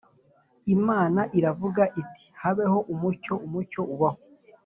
Imana 0.75 1.21
iravuga 1.37 1.83
iti 2.01 2.25
“Habeho 2.41 2.77
umucyo”, 2.93 3.33
umucyo 3.45 3.81
ubaho. 3.93 4.21